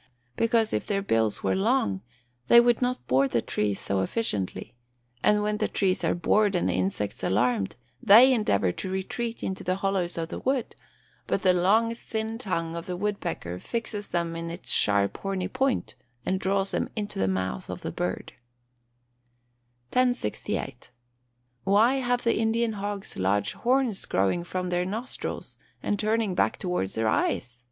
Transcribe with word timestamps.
_Because, 0.34 0.72
if 0.72 0.86
their 0.86 1.02
bills 1.02 1.42
were 1.42 1.54
long, 1.54 2.00
they 2.46 2.58
would 2.58 2.80
not 2.80 3.06
bore 3.06 3.28
the 3.28 3.42
trees 3.42 3.78
so 3.78 4.00
efficiently; 4.00 4.74
and 5.22 5.42
when 5.42 5.58
the 5.58 5.68
trees 5.68 6.02
are 6.04 6.14
bored, 6.14 6.54
and 6.54 6.66
the 6.66 6.72
insects 6.72 7.22
alarmed, 7.22 7.76
they 8.02 8.32
endeavour 8.32 8.72
to 8.72 8.90
retreat 8.90 9.42
into 9.42 9.62
the 9.62 9.74
hollows 9.76 10.16
of 10.16 10.30
the 10.30 10.38
wood; 10.38 10.74
but 11.26 11.42
the 11.42 11.52
long 11.52 11.94
thin 11.94 12.38
tongue 12.38 12.76
of 12.76 12.86
the 12.86 12.96
woodpecker 12.96 13.58
fixes 13.58 14.08
them 14.08 14.34
on 14.34 14.48
its 14.48 14.72
sharp 14.72 15.18
horny 15.18 15.48
point, 15.48 15.96
and 16.24 16.40
draws 16.40 16.70
them 16.70 16.88
into 16.96 17.18
the 17.18 17.28
mouth 17.28 17.68
of 17.68 17.82
the 17.82 17.92
bird. 17.92 18.32
1068. 19.92 20.90
_Why 21.66 22.00
have 22.00 22.24
the 22.24 22.38
Indian 22.38 22.72
hogs 22.72 23.18
large 23.18 23.52
horns 23.52 24.06
growing 24.06 24.44
from 24.44 24.70
their 24.70 24.86
nostrils 24.86 25.58
and 25.82 25.98
turning 25.98 26.34
back 26.34 26.56
towards 26.58 26.94
their 26.94 27.06
eyes? 27.06 27.64